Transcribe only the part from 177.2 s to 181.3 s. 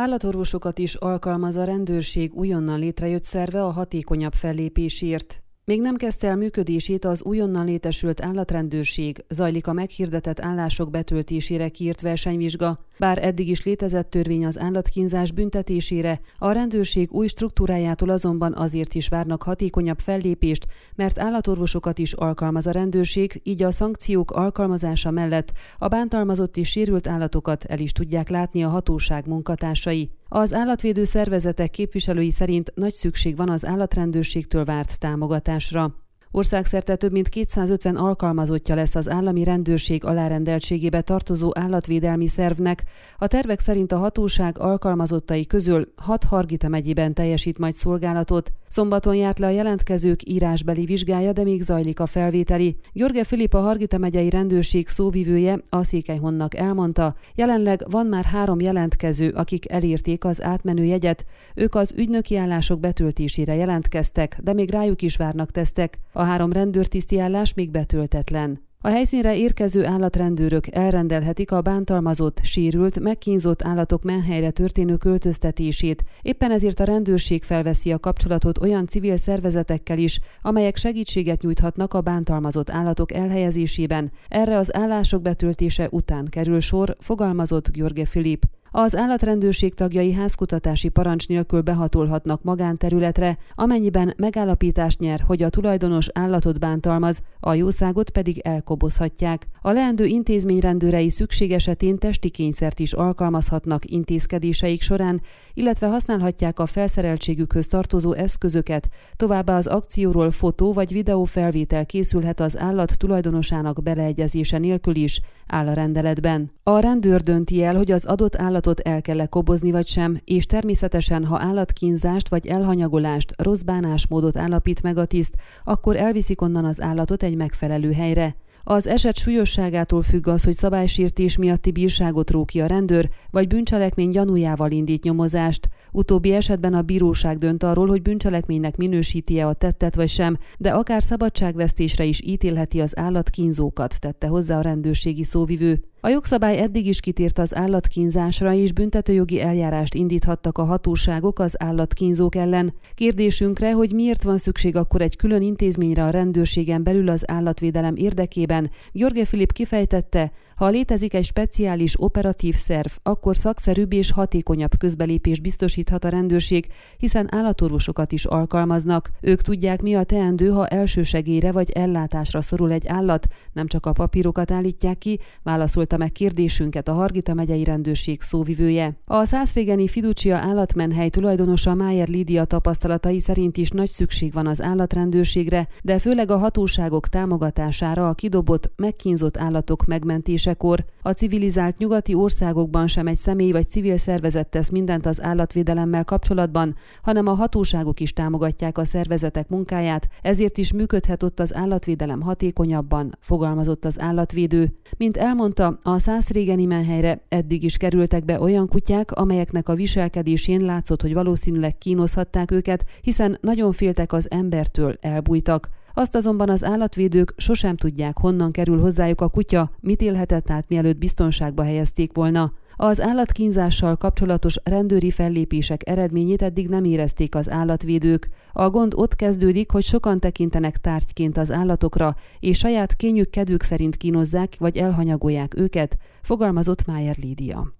megyei rendőrség szóvivője. A Szászrégeni Fiducia állatmenhely